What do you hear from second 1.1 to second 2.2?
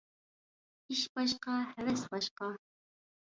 باشقا، ھەۋەس